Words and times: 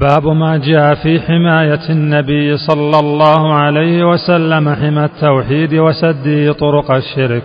باب 0.00 0.26
ما 0.26 0.56
جاء 0.56 0.94
في 0.94 1.20
حماية 1.20 1.90
النبي 1.90 2.56
صلى 2.56 2.98
الله 2.98 3.54
عليه 3.54 4.04
وسلم 4.04 4.74
حمى 4.74 5.04
التوحيد 5.04 5.74
وسده 5.74 6.52
طرق 6.52 6.90
الشرك. 6.90 7.42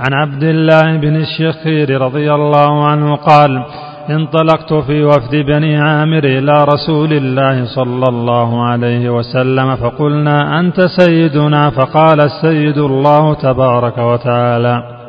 عن 0.00 0.12
عبد 0.12 0.42
الله 0.42 0.96
بن 0.96 1.16
الشخير 1.16 2.00
رضي 2.00 2.34
الله 2.34 2.86
عنه 2.86 3.14
قال 3.14 3.64
انطلقت 4.10 4.74
في 4.74 5.04
وفد 5.04 5.36
بني 5.36 5.80
عامر 5.80 6.24
إلى 6.24 6.64
رسول 6.64 7.12
الله 7.12 7.64
صلى 7.64 8.04
الله 8.08 8.64
عليه 8.64 9.10
وسلم 9.10 9.76
فقلنا 9.76 10.60
أنت 10.60 10.80
سيدنا؟ 10.80 11.70
فقال 11.70 12.20
السيد 12.24 12.78
الله 12.78 13.34
تبارك 13.34 13.98
وتعالى. 13.98 15.01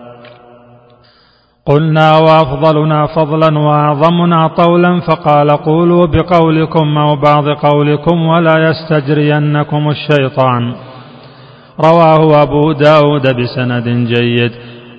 قلنا 1.66 2.18
وأفضلنا 2.18 3.08
فضلا 3.16 3.60
وأعظمنا 3.60 4.48
طولا 4.48 5.00
فقال 5.00 5.50
قولوا 5.50 6.06
بقولكم 6.06 6.98
أو 6.98 7.16
بعض 7.16 7.50
قولكم 7.50 8.26
ولا 8.26 8.70
يستجرينكم 8.70 9.90
الشيطان. 9.90 10.74
رواه 11.86 12.42
أبو 12.42 12.72
داود 12.72 13.36
بسند 13.36 13.88
جيد. 13.88 14.52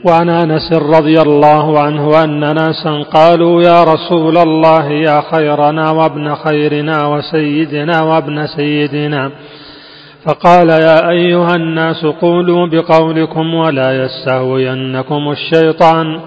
وعن 0.09 0.29
أنس 0.29 0.73
رضي 0.73 1.23
الله 1.23 1.81
عنه 1.81 2.25
أن 2.25 2.41
ناسا 2.41 3.03
قالوا 3.13 3.63
يا 3.63 3.85
رسول 3.85 4.39
الله 4.39 4.85
يا 4.91 5.23
خيرنا 5.33 5.91
وابن 5.91 6.35
خيرنا 6.35 7.07
وسيدنا 7.07 8.03
وابن 8.03 8.47
سيدنا. 8.47 9.31
فقال 10.27 10.69
يا 10.71 11.11
أيها 11.11 11.55
الناس 11.55 12.07
قولوا 12.07 12.67
بقولكم 12.67 13.55
ولا 13.55 14.05
يستهوينكم 14.05 15.31
الشيطان. 15.31 16.21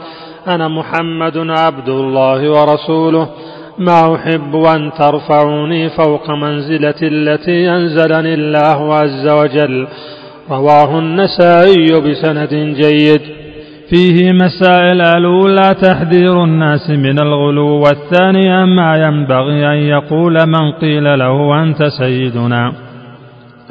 أنا 0.47 0.67
محمد 0.67 1.37
عبد 1.37 1.89
الله 1.89 2.49
ورسوله. 2.49 3.29
ما 3.79 4.15
أحب 4.15 4.55
أن 4.55 4.91
ترفعوني 4.99 5.89
فوق 5.89 6.31
منزلتي 6.31 7.07
التي 7.07 7.69
أنزلني 7.69 8.33
الله 8.33 8.95
عز 8.95 9.27
وجل 9.27 9.87
رواه 10.51 10.99
النسائي 10.99 12.01
بسند 12.01 12.53
جيد. 12.81 13.21
فيه 13.89 14.31
مسائل 14.31 15.01
الأولى 15.01 15.75
تحذير 15.81 16.43
الناس 16.43 16.89
من 16.89 17.19
الغلو 17.19 17.67
والثانية 17.67 18.65
ما 18.65 18.97
ينبغي 18.97 19.65
أن 19.73 19.77
يقول 19.77 20.33
من 20.33 20.71
قيل 20.81 21.19
له 21.19 21.63
أنت 21.63 21.83
سيدنا. 21.83 22.86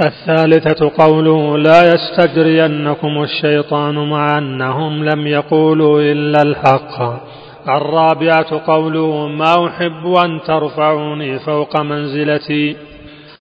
الثالثة 0.05 0.91
قوله 0.99 1.59
لا 1.59 1.95
يستجرينكم 1.95 3.23
الشيطان 3.23 3.95
مع 3.95 4.39
أنهم 4.39 5.05
لم 5.05 5.27
يقولوا 5.27 6.01
إلا 6.01 6.43
الحق. 6.43 7.01
الرابعة 7.69 8.67
قوله 8.67 9.29
ما 9.29 9.67
أحب 9.67 10.15
أن 10.25 10.41
ترفعوني 10.47 11.39
فوق 11.39 11.81
منزلتي. 11.81 12.77